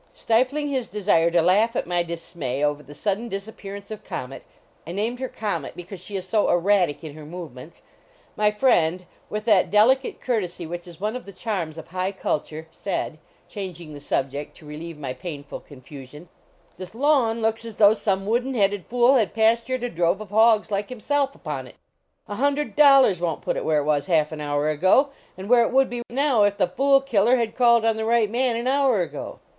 [0.15, 4.41] Stifling his desire to laugh at my dismay over the sudden disappearence of Comet
[4.87, 7.83] I named her Comet because she is so erratic in her movements
[8.35, 12.67] my friend, with that delicate courtesy which is one of the charms of high culture,
[12.71, 16.29] said, changing the subject to relieve my painful confusion:"
[16.79, 20.71] This lawn looks as though some wooden headed fool had pastured a drove of hogs
[20.71, 21.75] like himself upon it.
[22.27, 25.47] A hundred dollars won t put it where it was half an hour ago, and
[25.47, 28.55] where it would be now if the fool killer had called on the right man
[28.55, 29.37] an hour ago."